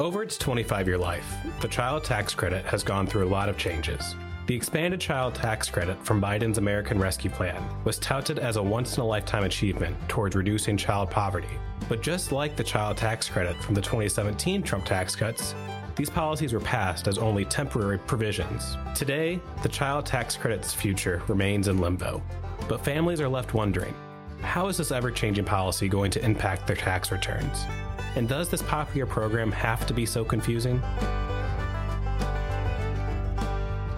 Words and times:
Over 0.00 0.22
its 0.22 0.38
25 0.38 0.88
year 0.88 0.96
life, 0.96 1.30
the 1.60 1.68
child 1.68 2.04
tax 2.04 2.34
credit 2.34 2.64
has 2.64 2.82
gone 2.82 3.06
through 3.06 3.26
a 3.26 3.28
lot 3.28 3.50
of 3.50 3.58
changes. 3.58 4.16
The 4.46 4.56
expanded 4.56 4.98
child 4.98 5.34
tax 5.34 5.68
credit 5.68 6.02
from 6.06 6.22
Biden's 6.22 6.56
American 6.56 6.98
Rescue 6.98 7.28
Plan 7.28 7.62
was 7.84 7.98
touted 7.98 8.38
as 8.38 8.56
a 8.56 8.62
once 8.62 8.96
in 8.96 9.02
a 9.02 9.06
lifetime 9.06 9.44
achievement 9.44 9.94
towards 10.08 10.34
reducing 10.34 10.78
child 10.78 11.10
poverty. 11.10 11.50
But 11.86 12.00
just 12.00 12.32
like 12.32 12.56
the 12.56 12.64
child 12.64 12.96
tax 12.96 13.28
credit 13.28 13.54
from 13.56 13.74
the 13.74 13.82
2017 13.82 14.62
Trump 14.62 14.86
tax 14.86 15.14
cuts, 15.14 15.54
these 15.96 16.08
policies 16.08 16.54
were 16.54 16.60
passed 16.60 17.06
as 17.06 17.18
only 17.18 17.44
temporary 17.44 17.98
provisions. 17.98 18.78
Today, 18.94 19.38
the 19.62 19.68
child 19.68 20.06
tax 20.06 20.34
credit's 20.34 20.72
future 20.72 21.20
remains 21.28 21.68
in 21.68 21.76
limbo. 21.76 22.22
But 22.70 22.82
families 22.82 23.20
are 23.20 23.28
left 23.28 23.52
wondering 23.52 23.94
how 24.40 24.68
is 24.68 24.78
this 24.78 24.90
ever 24.90 25.10
changing 25.10 25.44
policy 25.44 25.88
going 25.88 26.10
to 26.12 26.24
impact 26.24 26.66
their 26.66 26.76
tax 26.76 27.12
returns? 27.12 27.66
And 28.16 28.28
does 28.28 28.48
this 28.48 28.62
popular 28.62 29.06
program 29.06 29.52
have 29.52 29.86
to 29.86 29.94
be 29.94 30.04
so 30.04 30.24
confusing? 30.24 30.82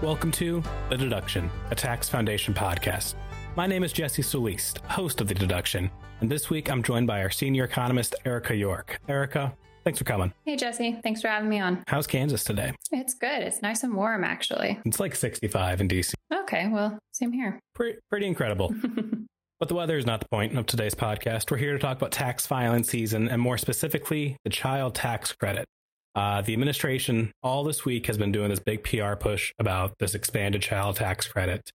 Welcome 0.03 0.31
to 0.33 0.61
The 0.89 0.97
Deduction, 0.97 1.49
a 1.71 1.75
Tax 1.75 2.09
Foundation 2.09 2.53
podcast. 2.53 3.15
My 3.55 3.65
name 3.65 3.83
is 3.83 3.91
Jesse 3.91 4.21
Solis, 4.21 4.73
host 4.87 5.19
of 5.21 5.27
The 5.27 5.33
Deduction, 5.33 5.89
and 6.21 6.29
this 6.29 6.49
week 6.49 6.69
I'm 6.69 6.83
joined 6.83 7.07
by 7.07 7.21
our 7.21 7.31
senior 7.31 7.63
economist, 7.63 8.13
Erica 8.23 8.55
York. 8.55 8.99
Erica, 9.07 9.53
thanks 9.83 9.97
for 9.97 10.05
coming. 10.05 10.31
Hey, 10.45 10.57
Jesse. 10.57 10.99
Thanks 11.01 11.21
for 11.21 11.29
having 11.29 11.49
me 11.49 11.59
on. 11.59 11.83
How's 11.87 12.05
Kansas 12.05 12.43
today? 12.43 12.73
It's 12.91 13.15
good. 13.15 13.41
It's 13.41 13.61
nice 13.63 13.83
and 13.83 13.95
warm, 13.95 14.23
actually. 14.23 14.79
It's 14.85 14.99
like 14.99 15.15
65 15.15 15.81
in 15.81 15.87
DC. 15.87 16.13
Okay, 16.31 16.67
well, 16.67 16.99
same 17.13 17.31
here. 17.31 17.59
Pretty, 17.73 17.97
pretty 18.11 18.27
incredible. 18.27 18.75
But 19.63 19.69
the 19.69 19.75
weather 19.75 19.97
is 19.97 20.05
not 20.05 20.19
the 20.19 20.27
point 20.27 20.57
of 20.57 20.65
today's 20.65 20.93
podcast. 20.93 21.49
We're 21.49 21.55
here 21.55 21.71
to 21.71 21.79
talk 21.79 21.95
about 21.95 22.11
tax 22.11 22.45
filing 22.45 22.83
season 22.83 23.29
and 23.29 23.41
more 23.41 23.57
specifically, 23.57 24.35
the 24.43 24.49
child 24.49 24.93
tax 24.93 25.31
credit. 25.31 25.63
Uh, 26.15 26.41
the 26.41 26.51
administration 26.51 27.31
all 27.41 27.63
this 27.63 27.85
week 27.85 28.07
has 28.07 28.17
been 28.17 28.33
doing 28.33 28.49
this 28.49 28.59
big 28.59 28.83
PR 28.83 29.13
push 29.13 29.53
about 29.59 29.93
this 29.99 30.15
expanded 30.15 30.61
child 30.61 30.97
tax 30.97 31.29
credit. 31.29 31.71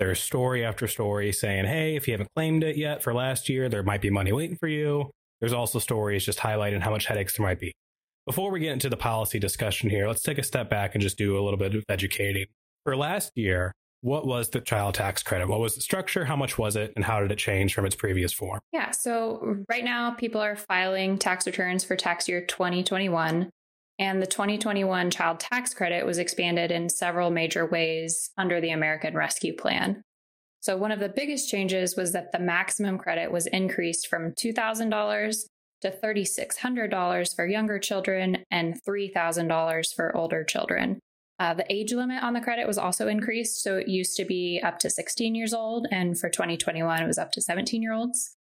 There's 0.00 0.18
story 0.18 0.64
after 0.64 0.88
story 0.88 1.30
saying, 1.30 1.66
hey, 1.66 1.94
if 1.94 2.08
you 2.08 2.14
haven't 2.14 2.30
claimed 2.34 2.64
it 2.64 2.76
yet 2.76 3.04
for 3.04 3.14
last 3.14 3.48
year, 3.48 3.68
there 3.68 3.84
might 3.84 4.02
be 4.02 4.10
money 4.10 4.32
waiting 4.32 4.56
for 4.56 4.66
you. 4.66 5.12
There's 5.40 5.52
also 5.52 5.78
stories 5.78 6.24
just 6.24 6.40
highlighting 6.40 6.80
how 6.80 6.90
much 6.90 7.06
headaches 7.06 7.36
there 7.36 7.46
might 7.46 7.60
be. 7.60 7.72
Before 8.26 8.50
we 8.50 8.58
get 8.58 8.72
into 8.72 8.90
the 8.90 8.96
policy 8.96 9.38
discussion 9.38 9.90
here, 9.90 10.08
let's 10.08 10.24
take 10.24 10.38
a 10.38 10.42
step 10.42 10.68
back 10.68 10.96
and 10.96 11.02
just 11.02 11.16
do 11.16 11.38
a 11.38 11.42
little 11.44 11.56
bit 11.56 11.76
of 11.76 11.84
educating. 11.88 12.46
For 12.82 12.96
last 12.96 13.30
year, 13.36 13.74
what 14.00 14.26
was 14.26 14.50
the 14.50 14.60
child 14.60 14.94
tax 14.94 15.22
credit? 15.22 15.48
What 15.48 15.60
was 15.60 15.74
the 15.74 15.80
structure? 15.80 16.24
How 16.24 16.36
much 16.36 16.56
was 16.56 16.76
it? 16.76 16.92
And 16.94 17.04
how 17.04 17.20
did 17.20 17.32
it 17.32 17.38
change 17.38 17.74
from 17.74 17.84
its 17.84 17.96
previous 17.96 18.32
form? 18.32 18.60
Yeah. 18.72 18.92
So, 18.92 19.64
right 19.68 19.84
now, 19.84 20.12
people 20.12 20.40
are 20.40 20.56
filing 20.56 21.18
tax 21.18 21.46
returns 21.46 21.84
for 21.84 21.96
tax 21.96 22.28
year 22.28 22.44
2021. 22.44 23.50
And 24.00 24.22
the 24.22 24.26
2021 24.26 25.10
child 25.10 25.40
tax 25.40 25.74
credit 25.74 26.06
was 26.06 26.18
expanded 26.18 26.70
in 26.70 26.88
several 26.88 27.30
major 27.30 27.66
ways 27.66 28.30
under 28.38 28.60
the 28.60 28.70
American 28.70 29.14
Rescue 29.14 29.54
Plan. 29.54 30.02
So, 30.60 30.76
one 30.76 30.92
of 30.92 31.00
the 31.00 31.08
biggest 31.08 31.50
changes 31.50 31.96
was 31.96 32.12
that 32.12 32.30
the 32.30 32.38
maximum 32.38 32.98
credit 32.98 33.32
was 33.32 33.46
increased 33.48 34.06
from 34.06 34.32
$2,000 34.32 35.44
to 35.80 35.90
$3,600 35.90 37.36
for 37.36 37.46
younger 37.46 37.78
children 37.78 38.44
and 38.50 38.80
$3,000 38.84 39.94
for 39.94 40.16
older 40.16 40.44
children. 40.44 41.00
Uh, 41.38 41.54
the 41.54 41.72
age 41.72 41.92
limit 41.92 42.22
on 42.22 42.32
the 42.32 42.40
credit 42.40 42.66
was 42.66 42.78
also 42.78 43.06
increased. 43.06 43.62
So 43.62 43.76
it 43.76 43.88
used 43.88 44.16
to 44.16 44.24
be 44.24 44.60
up 44.64 44.78
to 44.80 44.90
16 44.90 45.34
years 45.34 45.54
old, 45.54 45.86
and 45.90 46.18
for 46.18 46.28
2021, 46.28 47.02
it 47.02 47.06
was 47.06 47.18
up 47.18 47.30
to 47.32 47.40
17 47.40 47.80
year 47.82 47.92
olds. 47.92 48.36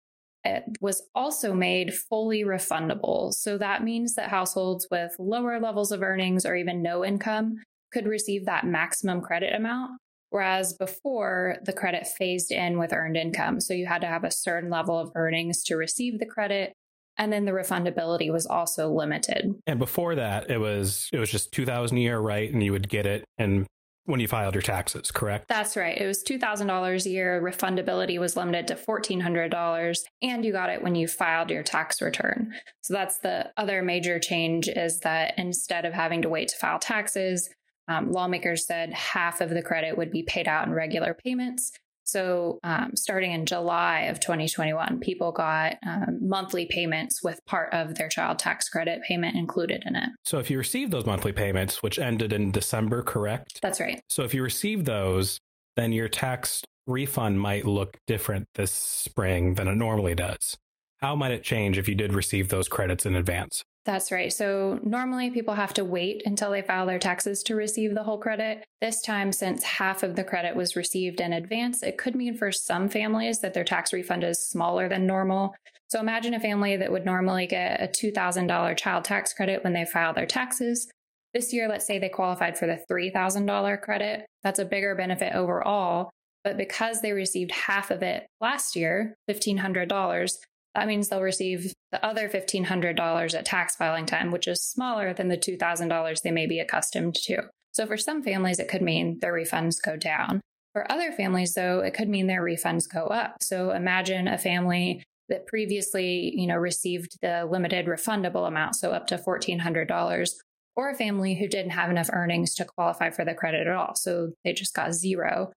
It 0.45 0.65
was 0.81 1.03
also 1.15 1.53
made 1.53 1.93
fully 1.93 2.45
refundable. 2.45 3.33
So 3.33 3.59
that 3.59 3.83
means 3.83 4.15
that 4.15 4.31
households 4.31 4.87
with 4.91 5.13
lower 5.19 5.61
levels 5.61 5.91
of 5.91 6.03
earnings 6.03 6.47
or 6.47 6.55
even 6.55 6.83
no 6.83 7.05
income 7.05 7.57
could 7.93 8.07
receive 8.07 8.47
that 8.47 8.65
maximum 8.65 9.21
credit 9.21 9.55
amount. 9.55 9.93
Whereas 10.31 10.73
before, 10.73 11.57
the 11.65 11.73
credit 11.73 12.07
phased 12.07 12.53
in 12.53 12.79
with 12.79 12.93
earned 12.93 13.17
income. 13.17 13.61
So 13.61 13.75
you 13.75 13.87
had 13.87 14.03
to 14.03 14.07
have 14.07 14.25
a 14.25 14.31
certain 14.31 14.71
level 14.71 14.99
of 14.99 15.11
earnings 15.15 15.63
to 15.65 15.77
receive 15.77 16.19
the 16.19 16.27
credit. 16.27 16.73
And 17.19 17.33
then 17.33 17.45
the 17.45 17.53
refundability 17.53 18.31
was 18.31 18.47
also 18.47 18.91
limited. 18.91 19.55
And 19.67 19.79
before 19.79 20.15
that, 20.17 20.51
it 20.51 20.59
was 20.59 21.09
it 21.13 21.19
was 21.19 21.31
just 21.31 21.53
two 21.53 21.65
thousand 21.65 21.99
a 21.99 22.01
year, 22.01 22.19
right? 22.19 22.53
And 22.53 22.63
you 22.63 22.73
would 22.73 22.89
get 22.89 23.07
it 23.07 23.25
and 23.39 23.67
when 24.07 24.21
you 24.21 24.29
filed 24.29 24.55
your 24.55 24.63
taxes, 24.63 25.11
correct? 25.11 25.49
That's 25.49 25.77
right. 25.77 26.01
It 26.01 26.07
was 26.07 26.23
$2,000 26.23 27.07
a 27.07 27.11
year. 27.11 27.43
Refundability 27.43 28.19
was 28.19 28.37
limited 28.37 28.69
to 28.69 28.75
$1,400 28.77 29.99
and 30.23 30.45
you 30.45 30.53
got 30.53 30.71
it 30.71 30.83
when 30.83 30.95
you 30.95 31.09
filed 31.09 31.51
your 31.51 31.65
tax 31.65 32.01
return. 32.01 32.53
So 32.83 32.95
that's 32.95 33.19
the 33.19 33.51
other 33.57 33.83
major 33.83 34.19
change 34.19 34.69
is 34.69 35.01
that 35.01 35.35
instead 35.37 35.85
of 35.85 35.93
having 35.93 36.23
to 36.23 36.29
wait 36.29 36.49
to 36.49 36.57
file 36.57 36.79
taxes, 36.79 37.51
um, 37.89 38.13
lawmakers 38.13 38.67
said 38.67 38.93
half 38.93 39.41
of 39.41 39.51
the 39.51 39.63
credit 39.63 39.99
would 39.99 40.11
be 40.11 40.23
paid 40.23 40.49
out 40.49 40.67
in 40.67 40.73
regular 40.73 41.15
payments 41.15 41.73
so, 42.07 42.61
um, 42.63 42.93
starting 42.95 43.33
in 43.33 43.47
July 43.47 44.03
of 44.03 44.21
2021, 44.21 45.01
people 45.01 45.33
got 45.33 45.75
um, 45.85 46.19
monthly 46.21 46.67
payments 46.67 47.23
with 47.23 47.45
part 47.47 47.73
of 47.75 47.97
their 47.97 48.09
child 48.09 48.39
tax 48.39 48.69
credit 48.69 49.03
payment 49.03 49.37
included 49.37 49.83
in 49.85 49.97
it. 49.97 50.11
So, 50.25 50.39
if 50.39 50.49
you 50.49 50.57
received 50.57 50.93
those 50.93 51.05
monthly 51.05 51.33
payments, 51.33 51.83
which 51.83 51.99
ended 51.99 52.33
in 52.33 52.53
December, 52.53 53.03
correct? 53.03 53.61
That's 53.61 53.81
right. 53.81 54.01
So, 54.09 54.23
if 54.23 54.35
you 54.35 54.43
receive 54.45 54.85
those, 54.85 55.41
then 55.75 55.93
your 55.93 56.09
tax 56.09 56.63
refund 56.87 57.41
might 57.41 57.67
look 57.67 57.97
different 58.07 58.47
this 58.55 58.71
spring 58.71 59.55
than 59.55 59.67
it 59.67 59.75
normally 59.75 60.15
does. 60.15 60.57
How 60.99 61.17
might 61.17 61.33
it 61.33 61.43
change 61.43 61.77
if 61.77 61.89
you 61.89 61.97
did 61.97 62.15
receive 62.15 62.49
those 62.49 62.69
credits 62.69 63.05
in 63.05 63.17
advance? 63.17 63.65
That's 63.87 64.11
right. 64.11 64.33
So 64.33 64.81
normally 64.83 65.31
people 65.31 65.55
have 65.55 65.73
to 65.75 65.85
wait 65.85 66.25
until 66.27 66.51
they 66.51 66.61
file 66.61 66.87
their 66.87 66.99
taxes 66.99 67.45
to 67.45 67.55
receive 67.55 67.95
the 67.95 68.03
whole 68.03 68.19
credit. 68.19 68.65
This 68.81 69.01
time, 69.01 69.31
since 69.31 69.63
half 69.63 70.03
of 70.03 70.17
the 70.17 70.25
credit 70.25 70.57
was 70.57 70.75
received 70.75 71.21
in 71.21 71.33
advance, 71.33 71.85
it 71.85 71.97
could 71.97 72.17
mean 72.17 72.37
for 72.37 72.51
some 72.51 72.89
families 72.89 73.39
that 73.41 73.55
their 73.55 73.63
tax 73.63 73.93
refund 73.93 74.25
is 74.25 74.45
smaller 74.45 74.89
than 74.89 75.07
normal. 75.07 75.55
So 75.89 76.01
imagine 76.01 76.35
a 76.35 76.41
family 76.41 76.77
that 76.77 76.91
would 76.91 77.07
normally 77.07 77.47
get 77.47 77.81
a 77.81 77.87
$2,000 77.87 78.77
child 78.77 79.05
tax 79.05 79.33
credit 79.33 79.63
when 79.63 79.73
they 79.73 79.85
file 79.85 80.13
their 80.13 80.27
taxes. 80.27 80.91
This 81.33 81.53
year, 81.53 81.69
let's 81.69 81.87
say 81.87 82.01
they 82.01 82.09
qualified 82.09 82.59
for 82.59 82.67
the 82.67 82.83
$3,000 82.91 83.81
credit. 83.83 84.27
That's 84.43 84.59
a 84.59 84.65
bigger 84.65 84.97
benefit 84.97 85.33
overall. 85.33 86.11
But 86.43 86.57
because 86.57 87.03
they 87.03 87.13
received 87.13 87.53
half 87.53 87.93
of 87.93 88.03
it 88.03 88.27
last 88.41 88.75
year, 88.75 89.15
$1,500, 89.31 90.39
that 90.77 90.87
means 90.87 91.09
they'll 91.09 91.23
receive 91.23 91.73
the 91.91 92.05
other 92.05 92.29
$1,500 92.29 93.35
at 93.35 93.45
tax 93.47 93.75
filing 93.77 94.05
time, 94.05 94.31
which 94.31 94.47
is 94.47 94.63
smaller 94.63 95.15
than 95.15 95.29
the 95.29 95.39
$2,000 95.39 96.23
they 96.23 96.31
may 96.31 96.47
be 96.47 96.61
accustomed 96.61 97.15
to. 97.15 97.45
So 97.73 97.87
for 97.87 97.97
some 97.97 98.23
families, 98.23 98.59
it 98.59 98.69
could 98.69 98.83
mean 98.83 99.19
their 99.21 99.33
refunds 99.33 99.77
go 99.83 99.97
down. 99.97 100.43
For 100.75 100.91
other 100.93 101.13
families, 101.13 101.55
though, 101.55 101.81
it 101.81 101.95
could 101.95 102.11
mean 102.11 102.27
their 102.27 102.43
refunds 102.43 102.85
go 102.93 103.07
up. 103.07 103.39
So 103.41 103.71
imagine 103.71 104.29
a 104.29 104.37
family 104.37 105.03
that 105.31 105.47
previously, 105.47 106.35
you 106.37 106.47
know, 106.47 106.57
received 106.57 107.17
the 107.23 107.49
limited 107.51 107.87
refundable 107.87 108.47
amount, 108.47 108.77
so 108.77 108.93
up 108.93 109.07
to 109.07 109.17
$1,400, 109.17 110.31
or 110.77 110.91
a 110.91 110.95
family 110.95 111.35
who 111.35 111.49
didn't 111.49 111.71
have 111.71 111.89
enough 111.91 112.11
earnings 112.13 112.55
to 112.57 112.67
qualify 112.67 113.09
for 113.09 113.25
the 113.25 113.35
credit 113.35 113.67
at 113.67 113.73
all. 113.73 113.95
So 113.95 114.33
they 114.45 114.53
just 114.53 114.75
got 114.75 114.93
zero. 114.93 115.53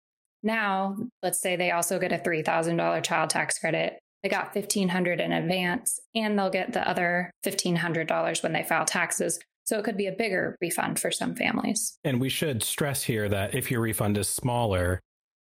Now, 0.44 0.96
let's 1.24 1.42
say 1.42 1.56
they 1.56 1.72
also 1.72 1.98
get 1.98 2.14
a 2.14 2.20
$3,000 2.20 3.04
child 3.04 3.32
tax 3.32 3.58
credit 3.58 3.98
they 4.28 4.36
got 4.36 4.54
1500 4.54 5.22
in 5.22 5.32
advance 5.32 6.02
and 6.14 6.38
they'll 6.38 6.50
get 6.50 6.74
the 6.74 6.88
other 6.88 7.32
$1500 7.46 8.44
when 8.44 8.52
they 8.52 8.64
file 8.64 8.84
taxes. 8.84 9.40
So 9.64 9.80
it 9.80 9.86
could 9.86 9.96
be 9.96 10.08
a 10.08 10.12
bigger 10.12 10.58
refund 10.60 11.00
for 11.00 11.12
some 11.12 11.34
families. 11.34 11.98
And 12.04 12.20
we 12.20 12.28
should 12.28 12.62
stress 12.62 13.04
here 13.04 13.30
that 13.30 13.56
if 13.56 13.72
your 13.72 13.80
refund 13.80 14.18
is 14.18 14.28
smaller 14.28 15.00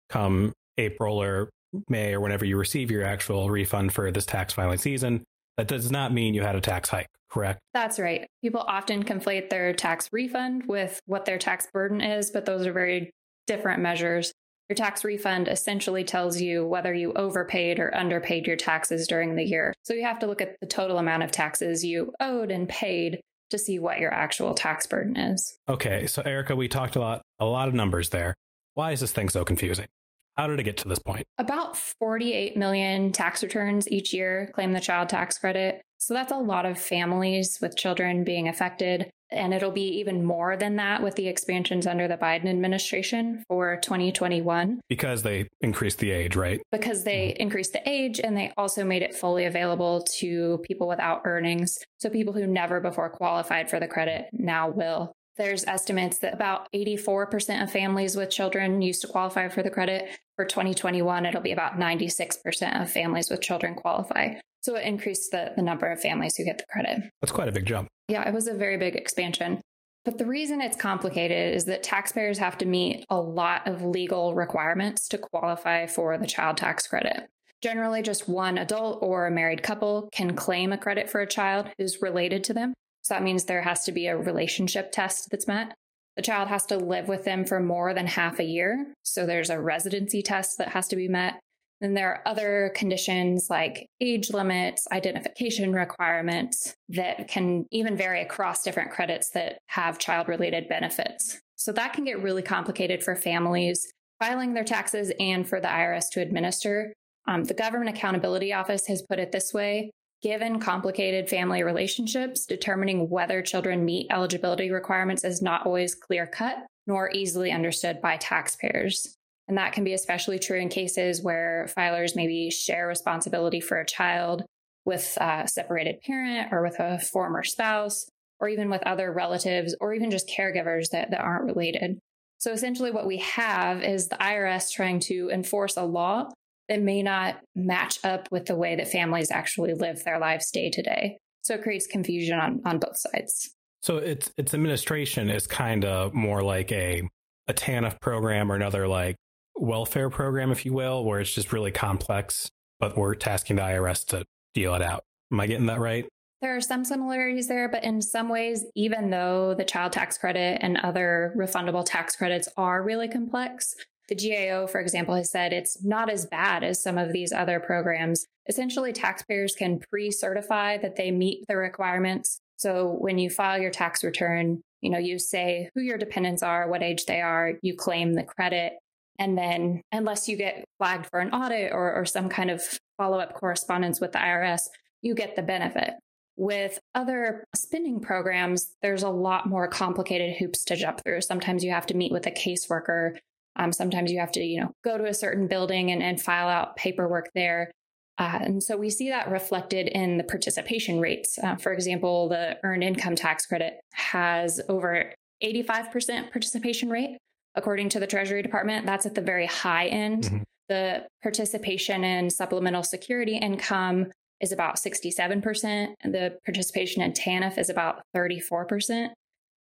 come 0.10 0.54
April 0.80 1.22
or 1.22 1.52
May 1.88 2.14
or 2.14 2.20
whenever 2.20 2.46
you 2.46 2.58
receive 2.58 2.90
your 2.90 3.04
actual 3.04 3.52
refund 3.52 3.94
for 3.94 4.12
this 4.12 4.26
tax 4.26 4.54
filing 4.54 4.80
season, 4.80 5.24
that 5.58 5.68
does 5.68 5.92
not 5.92 6.12
mean 6.12 6.34
you 6.34 6.42
had 6.42 6.56
a 6.56 6.62
tax 6.62 6.90
hike, 6.90 7.08
correct? 7.30 7.60
That's 7.76 8.00
right. 8.00 8.26
People 8.44 8.62
often 8.62 9.04
conflate 9.04 9.52
their 9.52 9.74
tax 9.74 10.10
refund 10.12 10.64
with 10.66 11.00
what 11.06 11.26
their 11.26 11.38
tax 11.38 11.68
burden 11.72 12.02
is, 12.02 12.32
but 12.32 12.46
those 12.46 12.66
are 12.66 12.74
very 12.74 13.12
different 13.46 13.84
measures. 13.84 14.32
Your 14.70 14.76
tax 14.76 15.04
refund 15.04 15.48
essentially 15.48 16.04
tells 16.04 16.40
you 16.40 16.66
whether 16.66 16.94
you 16.94 17.12
overpaid 17.14 17.80
or 17.80 17.96
underpaid 17.96 18.48
your 18.48 18.56
taxes 18.56 19.08
during 19.08 19.36
the 19.36 19.44
year. 19.44 19.74
So 19.84 19.94
you 19.94 20.04
have 20.04 20.20
to 20.20 20.28
look 20.28 20.42
at 20.42 20.56
the 20.62 20.68
total 20.68 20.98
amount 20.98 21.24
of 21.24 21.32
taxes 21.32 21.84
you 21.84 22.14
owed 22.20 22.50
and 22.50 22.68
paid 22.70 23.20
to 23.50 23.58
see 23.58 23.78
what 23.78 24.00
your 24.00 24.14
actual 24.14 24.54
tax 24.54 24.88
burden 24.88 25.18
is. 25.18 25.58
Okay, 25.68 26.08
so 26.08 26.22
Erica, 26.24 26.56
we 26.56 26.68
talked 26.68 26.96
a 26.96 27.00
lot 27.00 27.22
a 27.40 27.46
lot 27.46 27.68
of 27.68 27.74
numbers 27.74 28.10
there. 28.10 28.34
Why 28.74 28.92
is 28.92 29.02
this 29.02 29.12
thing 29.12 29.30
so 29.30 29.44
confusing? 29.44 29.88
How 30.36 30.48
did 30.48 30.60
it 30.60 30.64
get 30.64 30.78
to 30.78 30.88
this 30.88 30.98
point? 30.98 31.28
About 31.38 31.78
48 31.78 32.58
million 32.58 33.12
tax 33.12 33.44
returns 33.44 33.88
each 33.92 34.14
year 34.14 34.50
claim 34.56 34.74
the 34.74 34.80
child 34.80 35.10
tax 35.10 35.38
credit. 35.38 35.82
So 36.00 36.14
that's 36.14 36.32
a 36.32 36.38
lot 36.38 36.66
of 36.66 36.80
families 36.80 37.60
with 37.62 37.78
children 37.78 38.24
being 38.24 38.48
affected 38.48 39.12
And 39.34 39.54
it'll 39.54 39.72
be 39.72 40.00
even 40.00 40.24
more 40.24 40.56
than 40.56 40.76
that 40.78 41.02
with 41.02 41.16
the 41.16 41.28
expansions 41.28 41.88
under 41.88 42.08
the 42.08 42.18
Biden 42.18 42.48
administration 42.48 43.44
for 43.48 43.78
2021. 43.82 44.82
Because 44.90 45.24
they 45.24 45.48
increased 45.62 46.00
the 46.00 46.12
age, 46.12 46.36
right? 46.36 46.62
Because 46.72 47.04
they 47.04 47.30
mm-hmm. 47.30 47.42
increased 47.42 47.74
the 47.74 47.88
age 47.90 48.20
and 48.20 48.38
they 48.38 48.52
also 48.58 48.84
made 48.84 49.02
it 49.02 49.16
fully 49.16 49.46
available 49.46 50.04
to 50.20 50.60
people 50.64 50.88
without 50.88 51.22
earnings. 51.26 51.78
So 52.00 52.10
people 52.10 52.34
who 52.34 52.48
never 52.48 52.80
before 52.80 53.10
qualified 53.10 53.70
for 53.70 53.80
the 53.80 53.88
credit 53.88 54.28
now 54.32 54.70
will. 54.70 55.14
There's 55.36 55.66
estimates 55.66 56.20
that 56.20 56.36
about 56.36 56.68
84% 56.74 57.64
of 57.64 57.72
families 57.72 58.16
with 58.16 58.30
children 58.30 58.84
used 58.84 59.02
to 59.02 59.08
qualify 59.08 59.48
for 59.48 59.64
the 59.64 59.72
credit. 59.72 60.08
For 60.36 60.46
2021, 60.46 61.26
it'll 61.26 61.42
be 61.42 61.52
about 61.52 61.80
96% 61.80 62.82
of 62.82 62.92
families 62.92 63.30
with 63.32 63.42
children 63.42 63.74
qualify. 63.74 64.36
So 64.62 64.76
it 64.76 64.86
increased 64.86 65.32
the, 65.32 65.52
the 65.56 65.62
number 65.62 65.92
of 65.92 66.00
families 66.00 66.38
who 66.38 66.46
get 66.46 66.60
the 66.60 66.66
credit. 66.72 67.10
That's 67.22 67.32
quite 67.32 67.50
a 67.50 67.52
big 67.52 67.66
jump. 67.66 67.90
Yeah, 68.08 68.28
it 68.28 68.34
was 68.34 68.48
a 68.48 68.54
very 68.54 68.78
big 68.78 68.96
expansion. 68.96 69.62
But 70.06 70.18
the 70.18 70.26
reason 70.26 70.60
it's 70.60 70.76
complicated 70.76 71.56
is 71.56 71.66
that 71.66 71.84
taxpayers 71.84 72.38
have 72.38 72.58
to 72.58 72.66
meet 72.66 73.06
a 73.10 73.20
lot 73.20 73.68
of 73.68 73.84
legal 73.84 74.36
requirements 74.36 75.08
to 75.10 75.18
qualify 75.18 75.88
for 75.88 76.18
the 76.18 76.28
child 76.28 76.58
tax 76.58 76.88
credit. 76.88 77.30
Generally, 77.62 78.02
just 78.02 78.28
one 78.28 78.58
adult 78.58 79.00
or 79.02 79.26
a 79.26 79.32
married 79.32 79.64
couple 79.64 80.10
can 80.12 80.36
claim 80.36 80.74
a 80.74 80.78
credit 80.78 81.10
for 81.10 81.22
a 81.22 81.28
child 81.28 81.70
who's 81.78 82.02
related 82.02 82.44
to 82.44 82.54
them. 82.54 82.74
So 83.04 83.14
that 83.14 83.24
means 83.24 83.46
there 83.46 83.62
has 83.62 83.86
to 83.86 83.94
be 83.94 84.08
a 84.08 84.18
relationship 84.18 84.92
test 84.92 85.30
that's 85.32 85.48
met. 85.48 85.74
The 86.18 86.22
child 86.22 86.50
has 86.50 86.66
to 86.68 86.78
live 86.78 87.08
with 87.08 87.24
them 87.24 87.46
for 87.46 87.62
more 87.62 87.94
than 87.94 88.08
half 88.08 88.40
a 88.40 88.44
year. 88.44 88.94
So 89.04 89.26
there's 89.26 89.50
a 89.50 89.62
residency 89.62 90.22
test 90.22 90.58
that 90.58 90.70
has 90.70 90.90
to 90.90 90.98
be 90.98 91.08
met. 91.08 91.40
Then 91.84 91.96
there 91.96 92.14
are 92.14 92.22
other 92.26 92.72
conditions 92.76 93.50
like 93.50 93.90
age 94.00 94.32
limits, 94.32 94.88
identification 94.94 95.74
requirements 95.74 96.78
that 96.88 97.28
can 97.28 97.66
even 97.72 97.98
vary 97.98 98.22
across 98.22 98.64
different 98.64 98.92
credits 98.92 99.32
that 99.32 99.58
have 99.68 100.00
child 100.00 100.30
related 100.30 100.70
benefits. 100.70 101.42
So 101.58 101.74
that 101.74 101.92
can 101.92 102.06
get 102.06 102.24
really 102.24 102.42
complicated 102.42 103.04
for 103.04 103.18
families 103.18 103.86
filing 104.18 104.54
their 104.54 104.64
taxes 104.64 105.12
and 105.20 105.48
for 105.48 105.60
the 105.60 105.68
IRS 105.68 106.06
to 106.14 106.22
administer. 106.22 106.94
Um, 107.28 107.44
the 107.44 107.54
Government 107.54 107.94
Accountability 107.98 108.54
Office 108.54 108.88
has 108.88 109.02
put 109.02 109.20
it 109.20 109.34
this 109.34 109.54
way 109.54 109.92
Given 110.22 110.62
complicated 110.62 111.30
family 111.30 111.64
relationships, 111.64 112.46
determining 112.46 113.10
whether 113.10 113.42
children 113.42 113.84
meet 113.84 114.08
eligibility 114.10 114.72
requirements 114.72 115.26
is 115.26 115.42
not 115.42 115.66
always 115.66 115.96
clear 115.96 116.26
cut 116.28 116.66
nor 116.88 117.12
easily 117.12 117.52
understood 117.52 118.02
by 118.02 118.16
taxpayers. 118.16 119.18
And 119.48 119.58
that 119.58 119.74
can 119.74 119.84
be 119.84 119.94
especially 119.94 120.40
true 120.40 120.60
in 120.60 120.70
cases 120.70 121.22
where 121.22 121.68
filers 121.78 122.16
maybe 122.16 122.50
share 122.50 122.88
responsibility 122.88 123.60
for 123.60 123.78
a 123.78 123.86
child 123.86 124.44
with 124.86 125.18
a 125.20 125.48
separated 125.48 126.02
parent 126.06 126.52
or 126.52 126.62
with 126.62 126.80
a 126.80 127.00
former 127.00 127.44
spouse, 127.44 128.08
or 128.40 128.50
even 128.50 128.70
with 128.70 128.84
other 128.84 129.12
relatives, 129.12 129.76
or 129.80 129.94
even 129.94 130.12
just 130.12 130.30
caregivers 130.30 130.90
that, 130.92 131.12
that 131.12 131.22
aren't 131.22 131.46
related. 131.46 132.00
So 132.40 132.52
essentially, 132.52 132.92
what 132.92 133.08
we 133.08 133.18
have 133.18 133.84
is 133.84 134.10
the 134.10 134.18
IRS 134.18 134.72
trying 134.72 135.00
to 135.02 135.30
enforce 135.32 135.78
a 135.78 135.84
law 135.84 136.30
that 136.68 136.82
may 136.82 137.02
not 137.04 137.40
match 137.56 138.00
up 138.04 138.28
with 138.32 138.46
the 138.46 138.56
way 138.56 138.76
that 138.76 138.88
families 138.88 139.32
actually 139.32 139.74
live 139.74 140.04
their 140.04 140.20
lives 140.20 140.52
day 140.52 140.70
to 140.70 140.82
day. 140.82 141.18
So 141.42 141.56
it 141.56 141.64
creates 141.64 141.88
confusion 141.88 142.40
on, 142.40 142.62
on 142.66 142.80
both 142.80 142.98
sides. 142.98 143.54
So 143.82 143.98
its 143.98 144.32
its 144.38 144.54
administration 144.54 145.30
is 145.30 145.46
kind 145.46 145.84
of 145.84 146.14
more 146.14 146.42
like 146.42 146.72
a 146.72 147.04
a 147.48 147.54
TANF 147.54 148.00
program 148.00 148.52
or 148.52 148.56
another 148.56 148.88
like 148.88 149.18
welfare 149.56 150.10
program, 150.10 150.52
if 150.52 150.66
you 150.66 150.74
will, 150.74 151.04
where 151.04 151.20
it's 151.20 151.34
just 151.34 151.54
really 151.54 151.72
complex, 151.72 152.50
but 152.80 152.98
we're 152.98 153.16
tasking 153.16 153.58
the 153.58 153.62
IRS 153.62 154.06
to 154.08 154.26
deal 154.54 154.76
it 154.76 154.82
out. 154.82 155.04
Am 155.32 155.40
I 155.40 155.48
getting 155.48 155.68
that 155.68 155.80
right? 155.80 156.08
There 156.42 156.56
are 156.56 156.62
some 156.62 156.84
similarities 156.84 157.48
there, 157.48 157.70
but 157.70 157.86
in 157.86 158.02
some 158.02 158.28
ways, 158.28 158.66
even 158.76 159.10
though 159.10 159.54
the 159.54 159.64
child 159.64 159.94
tax 159.94 160.18
credit 160.18 160.60
and 160.62 160.78
other 160.78 161.34
refundable 161.38 161.86
tax 161.86 162.18
credits 162.18 162.50
are 162.58 162.84
really 162.84 163.08
complex, 163.08 163.76
the 164.10 164.16
GAO, 164.16 164.68
for 164.68 164.82
example, 164.82 165.16
has 165.16 165.32
said 165.32 165.54
it's 165.54 165.82
not 165.84 166.10
as 166.10 166.26
bad 166.26 166.64
as 166.64 166.84
some 166.84 166.98
of 166.98 167.14
these 167.14 167.32
other 167.32 167.62
programs. 167.62 168.26
Essentially, 168.50 168.92
taxpayers 168.92 169.56
can 169.56 169.80
pre 169.80 170.12
certify 170.12 170.78
that 170.80 170.98
they 170.98 171.12
meet 171.12 171.46
the 171.48 171.56
requirements. 171.56 172.42
So 172.58 172.98
when 173.00 173.18
you 173.18 173.30
file 173.30 173.62
your 173.62 173.72
tax 173.72 174.04
return, 174.04 174.62
you 174.82 174.90
know, 174.90 175.00
you 175.00 175.20
say 175.20 175.70
who 175.74 175.82
your 175.82 175.98
dependents 175.98 176.44
are, 176.44 176.70
what 176.70 176.84
age 176.84 177.06
they 177.06 177.22
are, 177.22 177.54
you 177.62 177.76
claim 177.76 178.14
the 178.14 178.24
credit. 178.24 178.74
And 179.20 179.38
then, 179.38 179.82
unless 179.92 180.28
you 180.28 180.36
get 180.36 180.66
flagged 180.78 181.08
for 181.08 181.20
an 181.20 181.32
audit 181.32 181.72
or, 181.72 181.94
or 181.94 182.06
some 182.06 182.30
kind 182.30 182.50
of 182.50 182.62
follow 182.98 183.20
up 183.20 183.34
correspondence 183.36 184.02
with 184.02 184.12
the 184.12 184.20
IRS, 184.20 184.62
you 185.02 185.14
get 185.14 185.36
the 185.36 185.44
benefit. 185.44 185.94
With 186.36 186.80
other 186.96 187.44
spending 187.56 188.00
programs, 188.00 188.74
there's 188.82 189.04
a 189.04 189.10
lot 189.10 189.48
more 189.48 189.68
complicated 189.68 190.38
hoops 190.38 190.64
to 190.66 190.76
jump 190.76 191.02
through. 191.04 191.22
Sometimes 191.22 191.64
you 191.64 191.72
have 191.72 191.86
to 191.88 191.94
meet 191.94 192.12
with 192.12 192.26
a 192.26 192.32
caseworker. 192.32 193.18
Um, 193.56 193.72
sometimes 193.72 194.12
you 194.12 194.20
have 194.20 194.32
to, 194.32 194.44
you 194.44 194.62
know, 194.62 194.72
go 194.84 194.98
to 194.98 195.06
a 195.06 195.14
certain 195.14 195.48
building 195.48 195.92
and, 195.92 196.02
and 196.02 196.20
file 196.20 196.48
out 196.48 196.76
paperwork 196.76 197.30
there. 197.36 197.72
Uh, 198.18 198.40
and 198.42 198.64
so 198.64 198.78
we 198.78 198.90
see 198.90 199.10
that 199.10 199.30
reflected 199.30 199.88
in 199.88 200.18
the 200.18 200.24
participation 200.24 201.00
rates. 201.00 201.38
Uh, 201.42 201.56
for 201.56 201.72
example, 201.72 202.30
the 202.30 202.58
earned 202.64 202.84
income 202.84 203.16
tax 203.16 203.46
credit 203.46 203.80
has 203.92 204.62
over 204.70 205.14
85% 205.44 206.32
participation 206.32 206.90
rate, 206.90 207.18
according 207.56 207.90
to 207.90 208.00
the 208.00 208.08
Treasury 208.08 208.42
Department. 208.42 208.86
That's 208.86 209.06
at 209.06 209.16
the 209.16 209.22
very 209.22 209.46
high 209.46 209.88
end. 209.88 210.24
Mm-hmm. 210.24 210.38
The 210.70 211.08
participation 211.22 212.04
in 212.04 212.30
supplemental 212.30 212.84
security 212.84 213.38
income 213.38 214.12
is 214.40 214.52
about 214.52 214.76
67%, 214.76 215.94
and 216.02 216.14
the 216.14 216.38
participation 216.46 217.02
in 217.02 217.14
TANF 217.14 217.58
is 217.58 217.70
about 217.70 218.02
34%. 218.16 219.10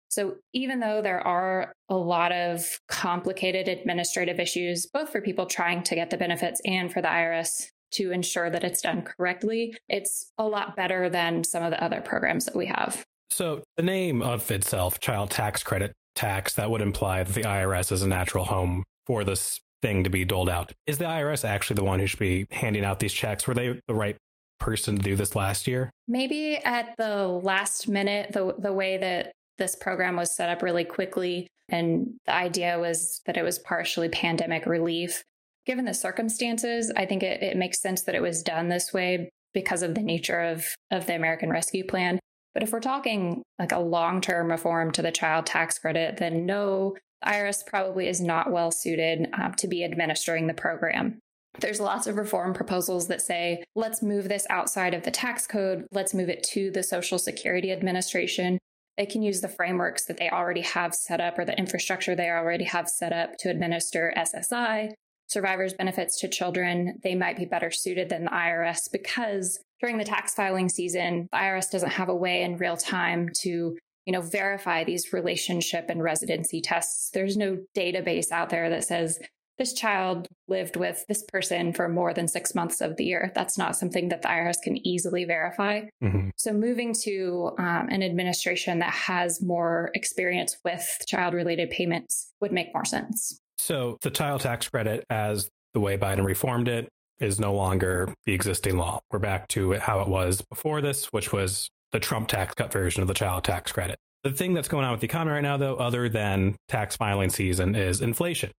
So 0.08 0.36
even 0.52 0.80
though 0.80 1.00
there 1.00 1.26
are 1.26 1.72
a 1.88 1.94
lot 1.94 2.32
of 2.32 2.78
complicated 2.88 3.68
administrative 3.68 4.38
issues, 4.38 4.86
both 4.92 5.10
for 5.10 5.20
people 5.20 5.46
trying 5.46 5.82
to 5.84 5.94
get 5.94 6.10
the 6.10 6.18
benefits 6.18 6.60
and 6.66 6.92
for 6.92 7.00
the 7.00 7.08
IRS 7.08 7.68
to 7.92 8.10
ensure 8.10 8.50
that 8.50 8.64
it's 8.64 8.82
done 8.82 9.02
correctly, 9.02 9.74
it's 9.88 10.30
a 10.36 10.44
lot 10.44 10.76
better 10.76 11.08
than 11.08 11.44
some 11.44 11.62
of 11.62 11.70
the 11.70 11.82
other 11.82 12.00
programs 12.00 12.44
that 12.44 12.56
we 12.56 12.66
have. 12.66 13.04
So 13.30 13.62
the 13.76 13.82
name 13.82 14.20
of 14.20 14.50
itself, 14.50 15.00
child 15.00 15.30
tax 15.30 15.62
credit 15.62 15.94
tax, 16.14 16.54
that 16.54 16.70
would 16.70 16.80
imply 16.80 17.22
that 17.22 17.34
the 17.34 17.42
IRS 17.42 17.92
is 17.92 18.02
a 18.02 18.08
natural 18.08 18.44
home 18.44 18.84
for 19.06 19.24
this 19.24 19.60
thing 19.80 20.04
to 20.04 20.10
be 20.10 20.24
doled 20.24 20.48
out. 20.48 20.72
Is 20.86 20.98
the 20.98 21.04
IRS 21.04 21.44
actually 21.44 21.74
the 21.76 21.84
one 21.84 21.98
who 21.98 22.06
should 22.06 22.18
be 22.18 22.46
handing 22.50 22.84
out 22.84 23.00
these 23.00 23.12
checks? 23.12 23.46
Were 23.46 23.54
they 23.54 23.80
the 23.86 23.94
right 23.94 24.16
person 24.60 24.96
to 24.96 25.02
do 25.02 25.16
this 25.16 25.34
last 25.34 25.66
year? 25.66 25.90
Maybe 26.06 26.56
at 26.56 26.94
the 26.96 27.26
last 27.26 27.88
minute, 27.88 28.32
the 28.32 28.54
the 28.58 28.72
way 28.72 28.96
that 28.96 29.32
this 29.58 29.76
program 29.76 30.16
was 30.16 30.34
set 30.34 30.48
up 30.48 30.62
really 30.62 30.84
quickly. 30.84 31.46
And 31.68 32.14
the 32.26 32.34
idea 32.34 32.78
was 32.78 33.20
that 33.26 33.36
it 33.36 33.42
was 33.42 33.58
partially 33.58 34.08
pandemic 34.08 34.66
relief. 34.66 35.22
Given 35.66 35.84
the 35.84 35.94
circumstances, 35.94 36.92
I 36.96 37.06
think 37.06 37.22
it, 37.22 37.42
it 37.42 37.56
makes 37.56 37.80
sense 37.80 38.02
that 38.02 38.14
it 38.14 38.22
was 38.22 38.42
done 38.42 38.68
this 38.68 38.92
way 38.92 39.30
because 39.54 39.82
of 39.82 39.94
the 39.94 40.02
nature 40.02 40.40
of, 40.40 40.66
of 40.90 41.06
the 41.06 41.14
American 41.14 41.50
Rescue 41.50 41.84
Plan. 41.84 42.18
But 42.54 42.62
if 42.62 42.72
we're 42.72 42.80
talking 42.80 43.42
like 43.58 43.72
a 43.72 43.78
long 43.78 44.20
term 44.20 44.50
reform 44.50 44.90
to 44.92 45.02
the 45.02 45.12
child 45.12 45.46
tax 45.46 45.78
credit, 45.78 46.18
then 46.18 46.46
no, 46.46 46.96
the 47.22 47.30
IRS 47.30 47.66
probably 47.66 48.08
is 48.08 48.20
not 48.20 48.52
well 48.52 48.70
suited 48.70 49.28
uh, 49.32 49.50
to 49.50 49.68
be 49.68 49.84
administering 49.84 50.46
the 50.46 50.54
program. 50.54 51.18
There's 51.60 51.80
lots 51.80 52.06
of 52.06 52.16
reform 52.16 52.54
proposals 52.54 53.08
that 53.08 53.20
say, 53.20 53.62
let's 53.74 54.02
move 54.02 54.28
this 54.28 54.46
outside 54.48 54.94
of 54.94 55.02
the 55.02 55.10
tax 55.10 55.46
code, 55.46 55.86
let's 55.92 56.14
move 56.14 56.30
it 56.30 56.42
to 56.52 56.70
the 56.70 56.82
Social 56.82 57.18
Security 57.18 57.70
Administration. 57.70 58.58
They 58.96 59.06
can 59.06 59.22
use 59.22 59.40
the 59.40 59.48
frameworks 59.48 60.06
that 60.06 60.16
they 60.16 60.30
already 60.30 60.62
have 60.62 60.94
set 60.94 61.20
up 61.20 61.38
or 61.38 61.44
the 61.44 61.58
infrastructure 61.58 62.14
they 62.14 62.30
already 62.30 62.64
have 62.64 62.88
set 62.88 63.12
up 63.12 63.36
to 63.38 63.50
administer 63.50 64.12
SSI, 64.16 64.92
survivors' 65.28 65.74
benefits 65.74 66.18
to 66.20 66.28
children. 66.28 66.98
They 67.02 67.14
might 67.14 67.36
be 67.36 67.44
better 67.44 67.70
suited 67.70 68.08
than 68.08 68.24
the 68.24 68.30
IRS 68.30 68.90
because 68.90 69.58
during 69.82 69.98
the 69.98 70.04
tax 70.04 70.34
filing 70.34 70.70
season, 70.70 71.28
the 71.30 71.38
IRS 71.38 71.70
doesn't 71.70 71.90
have 71.90 72.08
a 72.08 72.14
way 72.14 72.42
in 72.42 72.56
real 72.56 72.76
time 72.76 73.28
to 73.40 73.76
you 74.06 74.12
know 74.12 74.22
verify 74.22 74.84
these 74.84 75.12
relationship 75.12 75.86
and 75.88 76.02
residency 76.02 76.60
tests 76.60 77.10
there's 77.14 77.36
no 77.36 77.56
database 77.76 78.32
out 78.32 78.50
there 78.50 78.68
that 78.68 78.82
says 78.82 79.20
this 79.58 79.74
child 79.74 80.26
lived 80.48 80.76
with 80.76 81.04
this 81.08 81.22
person 81.22 81.72
for 81.72 81.88
more 81.88 82.14
than 82.14 82.26
six 82.26 82.54
months 82.54 82.80
of 82.80 82.96
the 82.96 83.04
year. 83.04 83.30
That's 83.34 83.58
not 83.58 83.76
something 83.76 84.08
that 84.08 84.22
the 84.22 84.28
IRS 84.28 84.56
can 84.62 84.84
easily 84.84 85.24
verify. 85.24 85.82
Mm-hmm. 86.02 86.30
So, 86.36 86.52
moving 86.52 86.94
to 87.02 87.52
um, 87.58 87.88
an 87.90 88.02
administration 88.02 88.78
that 88.78 88.92
has 88.92 89.42
more 89.42 89.90
experience 89.94 90.56
with 90.64 90.84
child 91.06 91.34
related 91.34 91.70
payments 91.70 92.32
would 92.40 92.50
make 92.50 92.72
more 92.74 92.84
sense. 92.84 93.38
So, 93.58 93.98
the 94.00 94.10
child 94.10 94.40
tax 94.40 94.68
credit, 94.68 95.04
as 95.10 95.48
the 95.74 95.80
way 95.80 95.96
Biden 95.98 96.24
reformed 96.24 96.68
it, 96.68 96.88
is 97.20 97.38
no 97.38 97.54
longer 97.54 98.12
the 98.26 98.32
existing 98.32 98.76
law. 98.76 99.00
We're 99.10 99.18
back 99.18 99.48
to 99.48 99.72
how 99.74 100.00
it 100.00 100.08
was 100.08 100.42
before 100.42 100.80
this, 100.80 101.06
which 101.06 101.32
was 101.32 101.70
the 101.92 102.00
Trump 102.00 102.28
tax 102.28 102.54
cut 102.54 102.72
version 102.72 103.02
of 103.02 103.08
the 103.08 103.14
child 103.14 103.44
tax 103.44 103.72
credit. 103.72 103.98
The 104.24 104.30
thing 104.30 104.54
that's 104.54 104.68
going 104.68 104.84
on 104.84 104.92
with 104.92 105.00
the 105.00 105.06
economy 105.06 105.32
right 105.32 105.42
now, 105.42 105.56
though, 105.56 105.76
other 105.76 106.08
than 106.08 106.56
tax 106.68 106.96
filing 106.96 107.30
season, 107.30 107.74
is 107.74 108.00
inflation. 108.00 108.50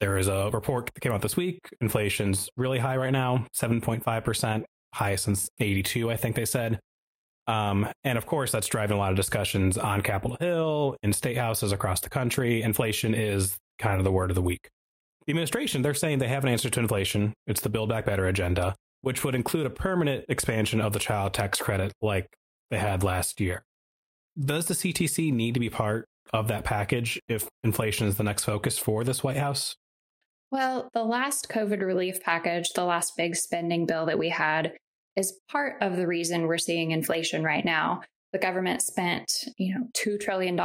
There 0.00 0.18
is 0.18 0.28
a 0.28 0.50
report 0.52 0.90
that 0.92 1.00
came 1.00 1.12
out 1.12 1.22
this 1.22 1.36
week. 1.36 1.60
Inflation's 1.80 2.48
really 2.56 2.78
high 2.78 2.96
right 2.96 3.12
now, 3.12 3.46
7.5%, 3.54 4.64
highest 4.94 5.24
since 5.24 5.48
82, 5.60 6.10
I 6.10 6.16
think 6.16 6.36
they 6.36 6.44
said. 6.44 6.80
Um, 7.46 7.88
and 8.04 8.16
of 8.16 8.26
course, 8.26 8.52
that's 8.52 8.68
driving 8.68 8.96
a 8.96 9.00
lot 9.00 9.10
of 9.10 9.16
discussions 9.16 9.76
on 9.76 10.00
Capitol 10.02 10.36
Hill, 10.40 10.96
in 11.02 11.12
state 11.12 11.36
houses 11.36 11.72
across 11.72 12.00
the 12.00 12.08
country. 12.08 12.62
Inflation 12.62 13.14
is 13.14 13.58
kind 13.78 13.98
of 13.98 14.04
the 14.04 14.12
word 14.12 14.30
of 14.30 14.34
the 14.36 14.42
week. 14.42 14.68
The 15.26 15.32
administration, 15.32 15.82
they're 15.82 15.94
saying 15.94 16.18
they 16.18 16.28
have 16.28 16.44
an 16.44 16.50
answer 16.50 16.70
to 16.70 16.80
inflation. 16.80 17.32
It's 17.46 17.60
the 17.60 17.68
Build 17.68 17.88
Back 17.88 18.06
Better 18.06 18.26
agenda, 18.26 18.74
which 19.02 19.24
would 19.24 19.34
include 19.34 19.66
a 19.66 19.70
permanent 19.70 20.24
expansion 20.28 20.80
of 20.80 20.92
the 20.92 20.98
child 20.98 21.34
tax 21.34 21.60
credit 21.60 21.92
like 22.02 22.26
they 22.70 22.78
had 22.78 23.04
last 23.04 23.40
year. 23.40 23.62
Does 24.38 24.66
the 24.66 24.74
CTC 24.74 25.32
need 25.32 25.54
to 25.54 25.60
be 25.60 25.70
part 25.70 26.06
of 26.32 26.48
that 26.48 26.64
package 26.64 27.20
if 27.28 27.48
inflation 27.62 28.06
is 28.06 28.16
the 28.16 28.24
next 28.24 28.44
focus 28.44 28.78
for 28.78 29.04
this 29.04 29.22
White 29.22 29.36
House? 29.36 29.76
Well, 30.50 30.90
the 30.92 31.04
last 31.04 31.48
COVID 31.48 31.82
relief 31.82 32.22
package, 32.22 32.70
the 32.74 32.84
last 32.84 33.16
big 33.16 33.36
spending 33.36 33.86
bill 33.86 34.06
that 34.06 34.18
we 34.18 34.30
had, 34.30 34.72
is 35.16 35.38
part 35.50 35.76
of 35.80 35.96
the 35.96 36.06
reason 36.06 36.46
we're 36.46 36.58
seeing 36.58 36.90
inflation 36.90 37.44
right 37.44 37.64
now. 37.64 38.02
The 38.32 38.38
government 38.38 38.82
spent, 38.82 39.30
you 39.58 39.74
know, 39.74 39.88
$2 39.94 40.18
trillion 40.18 40.56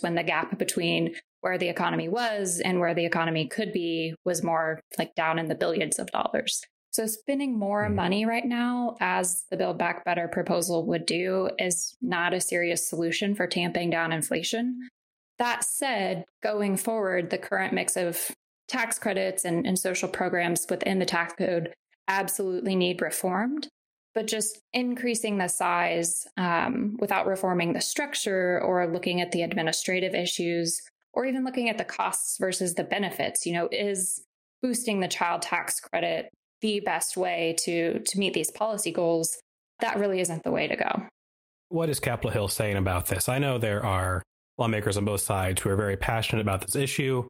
when 0.00 0.14
the 0.16 0.24
gap 0.24 0.58
between 0.58 1.14
where 1.42 1.58
the 1.58 1.68
economy 1.68 2.08
was 2.08 2.60
and 2.64 2.80
where 2.80 2.94
the 2.94 3.04
economy 3.04 3.46
could 3.46 3.72
be 3.72 4.14
was 4.24 4.42
more 4.42 4.80
like 4.96 5.14
down 5.14 5.38
in 5.38 5.48
the 5.48 5.54
billions 5.54 5.98
of 5.98 6.06
dollars. 6.10 6.62
So, 6.92 7.06
spending 7.06 7.58
more 7.58 7.88
mm. 7.88 7.94
money 7.94 8.24
right 8.26 8.44
now, 8.44 8.96
as 9.00 9.44
the 9.50 9.56
Build 9.56 9.78
Back 9.78 10.04
Better 10.04 10.28
proposal 10.28 10.86
would 10.86 11.06
do, 11.06 11.50
is 11.58 11.96
not 12.00 12.34
a 12.34 12.40
serious 12.40 12.88
solution 12.88 13.34
for 13.34 13.46
tamping 13.46 13.90
down 13.90 14.12
inflation. 14.12 14.88
That 15.38 15.64
said, 15.64 16.24
going 16.42 16.76
forward, 16.76 17.30
the 17.30 17.38
current 17.38 17.72
mix 17.72 17.96
of 17.96 18.30
tax 18.68 18.98
credits 18.98 19.44
and, 19.44 19.66
and 19.66 19.78
social 19.78 20.08
programs 20.08 20.66
within 20.68 20.98
the 20.98 21.06
tax 21.06 21.34
code 21.34 21.74
absolutely 22.08 22.76
need 22.76 23.02
reformed. 23.02 23.68
But 24.14 24.26
just 24.26 24.60
increasing 24.74 25.38
the 25.38 25.48
size 25.48 26.26
um, 26.36 26.98
without 27.00 27.26
reforming 27.26 27.72
the 27.72 27.80
structure 27.80 28.60
or 28.62 28.86
looking 28.86 29.22
at 29.22 29.32
the 29.32 29.40
administrative 29.40 30.14
issues 30.14 30.82
or 31.14 31.26
even 31.26 31.44
looking 31.44 31.68
at 31.68 31.78
the 31.78 31.84
costs 31.84 32.38
versus 32.38 32.74
the 32.74 32.84
benefits, 32.84 33.46
you 33.46 33.52
know, 33.52 33.68
is 33.70 34.24
boosting 34.62 35.00
the 35.00 35.08
child 35.08 35.42
tax 35.42 35.80
credit 35.80 36.30
the 36.60 36.80
best 36.80 37.16
way 37.16 37.56
to 37.58 37.98
to 37.98 38.18
meet 38.18 38.34
these 38.34 38.50
policy 38.50 38.92
goals, 38.92 39.38
that 39.80 39.98
really 39.98 40.20
isn't 40.20 40.44
the 40.44 40.50
way 40.50 40.68
to 40.68 40.76
go. 40.76 41.06
What 41.68 41.88
is 41.88 42.00
Capitol 42.00 42.30
Hill 42.30 42.48
saying 42.48 42.76
about 42.76 43.06
this? 43.06 43.28
I 43.28 43.38
know 43.38 43.58
there 43.58 43.84
are 43.84 44.22
lawmakers 44.58 44.96
on 44.96 45.04
both 45.04 45.20
sides 45.20 45.60
who 45.60 45.70
are 45.70 45.76
very 45.76 45.96
passionate 45.96 46.42
about 46.42 46.60
this 46.60 46.76
issue. 46.76 47.26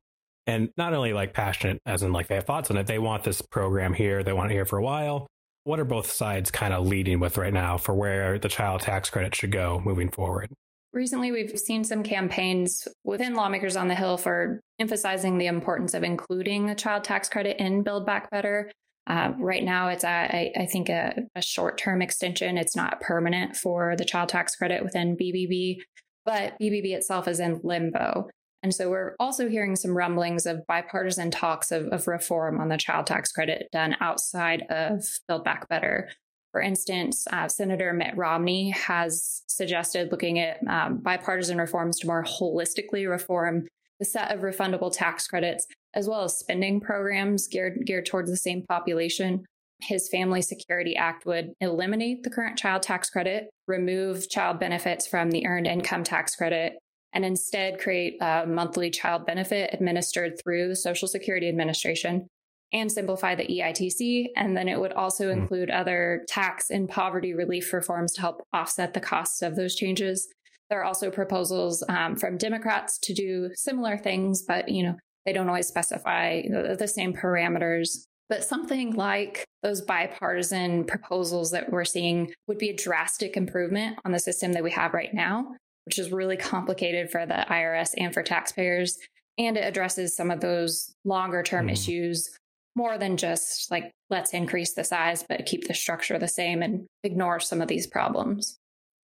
And 0.47 0.71
not 0.77 0.93
only 0.93 1.13
like 1.13 1.33
passionate 1.33 1.79
as 1.87 2.03
in 2.03 2.13
like 2.13 2.27
they 2.27 2.35
have 2.35 2.45
thoughts 2.45 2.71
on 2.71 2.77
it, 2.77 2.87
they 2.87 2.99
want 2.99 3.23
this 3.25 3.41
program 3.41 3.95
here, 3.95 4.23
they 4.23 4.33
want 4.33 4.51
it 4.51 4.55
here 4.55 4.65
for 4.65 4.77
a 4.77 4.83
while. 4.83 5.27
What 5.65 5.79
are 5.79 5.85
both 5.85 6.11
sides 6.11 6.51
kind 6.51 6.75
of 6.75 6.87
leading 6.87 7.21
with 7.21 7.39
right 7.39 7.53
now 7.53 7.79
for 7.79 7.95
where 7.95 8.39
the 8.39 8.49
child 8.49 8.81
tax 8.81 9.09
credit 9.09 9.35
should 9.35 9.53
go 9.53 9.81
moving 9.85 10.11
forward? 10.11 10.51
Recently, 10.93 11.33
we've 11.33 11.59
seen 11.59 11.85
some 11.85 12.03
campaigns 12.03 12.87
within 13.03 13.35
lawmakers 13.35 13.77
on 13.77 13.89
the 13.89 13.95
Hill 13.95 14.19
for 14.19 14.61
emphasizing 14.79 15.39
the 15.39 15.47
importance 15.47 15.95
of 15.95 16.03
including 16.03 16.67
the 16.67 16.75
child 16.75 17.05
tax 17.05 17.31
credit 17.31 17.57
in 17.59 17.83
Build 17.83 18.05
Back 18.05 18.31
Better. 18.31 18.71
Uh, 19.07 19.33
right 19.39 19.65
now, 19.65 19.89
it's, 19.89 20.05
at 20.05 20.35
I 20.35 20.67
think, 20.71 20.91
a, 20.91 21.15
a 21.35 21.43
short 21.43 21.79
term 21.79 22.03
extension. 22.03 22.59
It's 22.59 22.77
not 22.77 23.01
permanent 23.01 23.57
for 23.57 23.97
the 23.97 24.05
child 24.05 24.29
tax 24.29 24.55
credit 24.55 24.85
within 24.85 25.17
BBB, 25.17 25.79
but 26.27 26.59
BBB 26.61 26.93
itself 26.93 27.27
is 27.27 27.41
in 27.41 27.61
limbo. 27.65 28.29
And 28.63 28.73
so 28.73 28.91
we're 28.91 29.17
also 29.19 29.49
hearing 29.49 29.75
some 29.75 29.97
rumblings 29.97 30.47
of 30.47 30.67
bipartisan 30.69 31.31
talks 31.31 31.73
of, 31.73 31.87
of 31.87 32.07
reform 32.07 32.61
on 32.61 32.69
the 32.69 32.77
child 32.77 33.07
tax 33.07 33.33
credit 33.33 33.69
done 33.73 33.97
outside 34.01 34.63
of 34.71 35.03
Build 35.27 35.43
Back 35.43 35.69
Better. 35.69 36.11
For 36.53 36.61
instance, 36.61 37.27
uh, 37.33 37.49
Senator 37.49 37.93
Mitt 37.95 38.17
Romney 38.17 38.71
has 38.71 39.43
suggested 39.47 40.13
looking 40.13 40.39
at 40.39 40.59
um, 40.69 40.99
bipartisan 40.99 41.59
reforms 41.59 41.99
to 42.01 42.07
more 42.07 42.25
holistically 42.25 43.09
reform 43.09 43.67
the 43.99 44.05
set 44.05 44.31
of 44.31 44.41
refundable 44.41 44.93
tax 44.93 45.27
credits 45.27 45.67
as 45.95 46.09
well 46.09 46.25
as 46.25 46.39
spending 46.39 46.81
programs 46.81 47.49
geared, 47.49 47.85
geared 47.87 48.07
towards 48.07 48.31
the 48.31 48.37
same 48.37 48.65
population. 48.69 49.45
His 49.81 50.09
Family 50.09 50.43
Security 50.43 50.95
Act 50.95 51.27
would 51.27 51.53
eliminate 51.61 52.23
the 52.23 52.31
current 52.31 52.59
child 52.59 52.83
tax 52.83 53.11
credit, 53.11 53.51
remove 53.67 54.29
child 54.29 54.61
benefits 54.61 55.07
from 55.07 55.31
the 55.31 55.47
earned 55.47 55.67
income 55.67 56.05
tax 56.05 56.37
credit, 56.37 56.75
and 57.13 57.25
instead 57.25 57.81
create 57.81 58.17
a 58.21 58.47
monthly 58.47 58.91
child 58.91 59.27
benefit 59.27 59.71
administered 59.73 60.41
through 60.43 60.69
the 60.69 60.77
Social 60.77 61.09
Security 61.09 61.49
Administration 61.49 62.27
and 62.73 62.91
simplify 62.91 63.35
the 63.35 63.47
EITC. 63.47 64.29
And 64.37 64.57
then 64.57 64.69
it 64.69 64.81
would 64.81 64.93
also 64.93 65.29
mm. 65.29 65.33
include 65.33 65.71
other 65.71 66.25
tax 66.29 66.71
and 66.71 66.89
poverty 66.89 67.35
relief 67.35 67.73
reforms 67.73 68.15
to 68.15 68.21
help 68.21 68.43
offset 68.53 68.95
the 68.95 69.01
costs 69.01 69.43
of 69.43 69.57
those 69.57 69.75
changes. 69.75 70.29
There 70.71 70.81
are 70.81 70.85
also 70.85 71.11
proposals 71.11 71.85
um, 71.89 72.17
from 72.17 72.39
Democrats 72.39 72.99
to 73.01 73.13
do 73.13 73.51
similar 73.55 73.99
things, 73.99 74.43
but 74.43 74.69
you 74.69 74.83
know 74.83 74.97
they 75.27 75.33
don't 75.33 75.49
always 75.49 75.69
specify 75.69 76.43
the, 76.43 76.77
the 76.79 76.89
same 76.89 77.13
parameters. 77.13 78.07
But 78.29 78.45
something 78.45 78.95
like 78.95 79.45
those 79.63 79.83
bipartisan 79.83 80.85
proposals 80.85 81.51
that 81.51 81.71
we're 81.71 81.85
seeing 81.85 82.33
would 82.49 82.57
be 82.57 82.71
a 82.71 82.77
drastic 82.77 83.37
improvement 83.37 83.99
on 84.07 84.13
the 84.13 84.19
system 84.19 84.55
that 84.55 84.65
we 84.65 84.71
have 84.71 84.95
right 84.95 85.13
now, 85.13 85.55
which 85.85 85.99
is 85.99 86.11
really 86.11 86.39
complicated 86.39 87.11
for 87.11 87.27
the 87.27 87.45
IRS 87.51 87.91
and 87.99 88.15
for 88.15 88.23
taxpayers. 88.23 88.97
And 89.37 89.59
it 89.59 89.67
addresses 89.67 90.17
some 90.17 90.31
of 90.31 90.41
those 90.41 90.95
longer 91.05 91.43
term 91.43 91.67
mm. 91.67 91.73
issues 91.73 92.31
more 92.75 92.99
than 92.99 93.17
just 93.17 93.71
like, 93.71 93.93
let's 94.11 94.33
increase 94.33 94.75
the 94.75 94.85
size, 94.85 95.25
but 95.29 95.47
keep 95.47 95.69
the 95.69 95.75
structure 95.75 96.19
the 96.19 96.29
same 96.29 96.63
and 96.63 96.87
ignore 97.05 97.41
some 97.41 97.61
of 97.61 97.69
these 97.69 97.87
problems. 97.87 98.59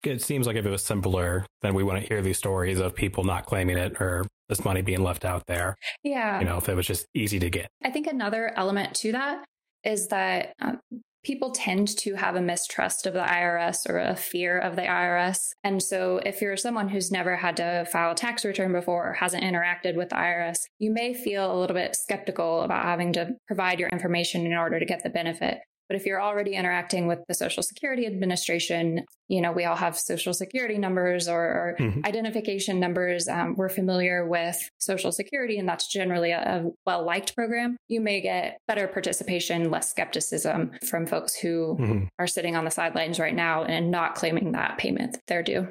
It 0.04 0.22
seems 0.22 0.46
like 0.46 0.56
if 0.56 0.64
it 0.64 0.70
was 0.70 0.84
simpler, 0.84 1.46
then 1.62 1.74
we 1.74 1.82
wouldn't 1.82 2.06
hear 2.06 2.22
these 2.22 2.38
stories 2.38 2.78
of 2.78 2.94
people 2.94 3.24
not 3.24 3.46
claiming 3.46 3.76
it 3.76 4.00
or 4.00 4.24
this 4.48 4.64
money 4.64 4.82
being 4.82 5.02
left 5.02 5.24
out 5.24 5.42
there. 5.46 5.76
Yeah. 6.04 6.38
You 6.38 6.44
know, 6.44 6.58
if 6.58 6.68
it 6.68 6.74
was 6.74 6.86
just 6.86 7.06
easy 7.14 7.38
to 7.40 7.50
get. 7.50 7.68
I 7.82 7.90
think 7.90 8.06
another 8.06 8.52
element 8.56 8.94
to 8.96 9.12
that 9.12 9.44
is 9.82 10.08
that 10.08 10.52
um, 10.60 10.80
people 11.26 11.50
tend 11.50 11.88
to 11.88 12.14
have 12.14 12.36
a 12.36 12.40
mistrust 12.40 13.04
of 13.04 13.12
the 13.12 13.18
IRS 13.18 13.90
or 13.90 13.98
a 13.98 14.14
fear 14.14 14.60
of 14.60 14.76
the 14.76 14.82
IRS. 14.82 15.48
And 15.64 15.82
so 15.82 16.20
if 16.24 16.40
you're 16.40 16.56
someone 16.56 16.88
who's 16.88 17.10
never 17.10 17.34
had 17.34 17.56
to 17.56 17.84
file 17.90 18.12
a 18.12 18.14
tax 18.14 18.44
return 18.44 18.70
before 18.70 19.10
or 19.10 19.12
hasn't 19.12 19.42
interacted 19.42 19.96
with 19.96 20.10
the 20.10 20.14
IRS, 20.14 20.58
you 20.78 20.92
may 20.92 21.12
feel 21.12 21.52
a 21.52 21.58
little 21.58 21.74
bit 21.74 21.96
skeptical 21.96 22.60
about 22.62 22.84
having 22.84 23.12
to 23.14 23.30
provide 23.48 23.80
your 23.80 23.88
information 23.88 24.46
in 24.46 24.54
order 24.54 24.78
to 24.78 24.86
get 24.86 25.02
the 25.02 25.10
benefit. 25.10 25.58
But 25.88 25.96
if 25.96 26.06
you're 26.06 26.20
already 26.20 26.54
interacting 26.54 27.06
with 27.06 27.20
the 27.28 27.34
Social 27.34 27.62
Security 27.62 28.06
Administration, 28.06 29.04
you 29.28 29.40
know, 29.40 29.52
we 29.52 29.64
all 29.64 29.76
have 29.76 29.96
Social 29.96 30.34
Security 30.34 30.78
numbers 30.78 31.28
or, 31.28 31.40
or 31.40 31.76
mm-hmm. 31.78 32.00
identification 32.04 32.80
numbers. 32.80 33.28
Um, 33.28 33.54
we're 33.56 33.68
familiar 33.68 34.26
with 34.26 34.56
Social 34.78 35.12
Security, 35.12 35.58
and 35.58 35.68
that's 35.68 35.86
generally 35.88 36.32
a, 36.32 36.40
a 36.40 36.70
well 36.84 37.04
liked 37.04 37.34
program. 37.34 37.76
You 37.88 38.00
may 38.00 38.20
get 38.20 38.58
better 38.68 38.88
participation, 38.88 39.70
less 39.70 39.90
skepticism 39.90 40.72
from 40.88 41.06
folks 41.06 41.34
who 41.34 41.76
mm-hmm. 41.78 42.04
are 42.18 42.26
sitting 42.26 42.56
on 42.56 42.64
the 42.64 42.70
sidelines 42.70 43.18
right 43.18 43.34
now 43.34 43.64
and 43.64 43.90
not 43.90 44.14
claiming 44.14 44.52
that 44.52 44.78
payment 44.78 45.12
that 45.12 45.22
they're 45.26 45.42
due. 45.42 45.68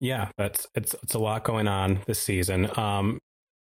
Yeah, 0.00 0.30
that's 0.36 0.66
it's 0.74 0.96
it's 1.02 1.14
a 1.14 1.18
lot 1.20 1.44
going 1.44 1.68
on 1.68 2.00
this 2.06 2.18
season. 2.18 2.68
Um, 2.76 3.20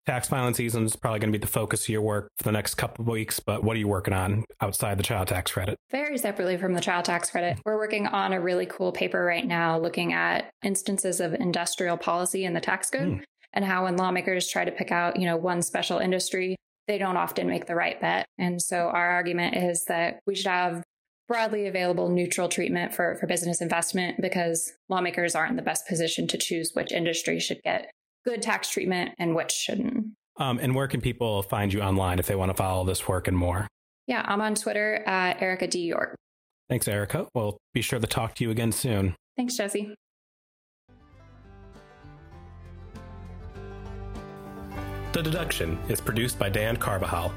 tax 0.06 0.28
filing 0.28 0.54
season 0.54 0.84
is 0.84 0.96
probably 0.96 1.18
going 1.18 1.32
to 1.32 1.38
be 1.38 1.42
the 1.42 1.50
focus 1.50 1.82
of 1.82 1.88
your 1.88 2.00
work 2.00 2.30
for 2.38 2.44
the 2.44 2.52
next 2.52 2.76
couple 2.76 3.02
of 3.02 3.08
weeks. 3.08 3.40
But 3.40 3.64
what 3.64 3.76
are 3.76 3.80
you 3.80 3.88
working 3.88 4.14
on 4.14 4.44
outside 4.60 4.98
the 4.98 5.02
child 5.02 5.28
tax 5.28 5.50
credit? 5.50 5.78
Very 5.90 6.16
separately 6.16 6.56
from 6.56 6.72
the 6.72 6.80
child 6.80 7.04
tax 7.04 7.30
credit, 7.30 7.58
we're 7.64 7.76
working 7.76 8.06
on 8.06 8.32
a 8.32 8.40
really 8.40 8.66
cool 8.66 8.92
paper 8.92 9.24
right 9.24 9.46
now 9.46 9.78
looking 9.78 10.12
at 10.12 10.50
instances 10.62 11.20
of 11.20 11.34
industrial 11.34 11.96
policy 11.96 12.44
in 12.44 12.54
the 12.54 12.60
tax 12.60 12.90
code 12.90 13.08
mm. 13.08 13.22
and 13.52 13.64
how 13.64 13.84
when 13.84 13.96
lawmakers 13.96 14.48
try 14.48 14.64
to 14.64 14.72
pick 14.72 14.92
out, 14.92 15.18
you 15.18 15.26
know, 15.26 15.36
one 15.36 15.60
special 15.60 15.98
industry, 15.98 16.56
they 16.86 16.98
don't 16.98 17.16
often 17.16 17.48
make 17.48 17.66
the 17.66 17.74
right 17.74 18.00
bet. 18.00 18.26
And 18.38 18.62
so 18.62 18.88
our 18.88 19.10
argument 19.10 19.56
is 19.56 19.86
that 19.86 20.20
we 20.26 20.36
should 20.36 20.46
have 20.46 20.84
broadly 21.26 21.66
available 21.66 22.08
neutral 22.08 22.48
treatment 22.48 22.94
for, 22.94 23.16
for 23.16 23.26
business 23.26 23.60
investment 23.60 24.20
because 24.22 24.72
lawmakers 24.88 25.34
aren't 25.34 25.50
in 25.50 25.56
the 25.56 25.62
best 25.62 25.88
position 25.88 26.28
to 26.28 26.38
choose 26.38 26.70
which 26.74 26.92
industry 26.92 27.40
should 27.40 27.60
get 27.64 27.90
good 28.26 28.42
tax 28.42 28.68
treatment 28.68 29.12
and 29.18 29.34
which 29.34 29.52
shouldn't. 29.52 30.08
Um, 30.38 30.58
and 30.60 30.74
where 30.74 30.88
can 30.88 31.00
people 31.00 31.42
find 31.42 31.72
you 31.72 31.80
online 31.80 32.18
if 32.18 32.26
they 32.26 32.34
want 32.34 32.50
to 32.50 32.54
follow 32.54 32.84
this 32.84 33.08
work 33.08 33.28
and 33.28 33.36
more? 33.36 33.66
Yeah, 34.06 34.22
I'm 34.24 34.40
on 34.40 34.54
Twitter 34.54 35.02
at 35.06 35.40
Erica 35.40 35.66
D. 35.66 35.80
York. 35.80 36.14
Thanks, 36.68 36.86
Erica. 36.88 37.28
We'll 37.34 37.58
be 37.72 37.80
sure 37.80 37.98
to 37.98 38.06
talk 38.06 38.34
to 38.36 38.44
you 38.44 38.50
again 38.50 38.72
soon. 38.72 39.14
Thanks, 39.36 39.56
Jesse. 39.56 39.94
The 45.12 45.22
Deduction 45.22 45.78
is 45.88 46.00
produced 46.00 46.38
by 46.38 46.50
Dan 46.50 46.76
Carbajal. 46.76 47.32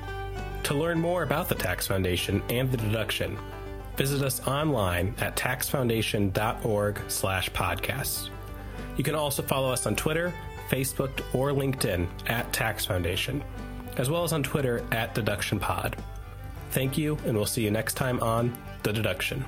To 0.64 0.74
learn 0.74 1.00
more 1.00 1.24
about 1.24 1.48
the 1.48 1.56
Tax 1.56 1.88
Foundation 1.88 2.44
and 2.50 2.70
the 2.70 2.78
deduction, 2.78 3.38
visit 3.96 4.22
us 4.22 4.46
online 4.46 5.16
at 5.20 5.38
taxfoundation.org 5.38 7.02
slash 7.08 7.50
podcasts. 7.52 8.30
You 8.98 9.04
can 9.04 9.16
also 9.16 9.42
follow 9.42 9.72
us 9.72 9.86
on 9.86 9.96
Twitter 9.96 10.34
Facebook, 10.70 11.22
or 11.34 11.52
LinkedIn 11.52 12.08
at 12.28 12.52
Tax 12.54 12.86
Foundation, 12.86 13.44
as 13.98 14.10
well 14.10 14.24
as 14.24 14.34
on 14.34 14.44
Twitter 14.44 14.86
at 14.92 15.16
Deduction 15.16 15.60
Pod. 15.60 15.96
Thank 16.72 16.98
you, 16.98 17.18
and 17.26 17.36
we'll 17.36 17.46
see 17.46 17.64
you 17.64 17.72
next 17.72 17.96
time 17.96 18.20
on 18.22 18.56
The 18.84 18.94
Deduction. 18.94 19.44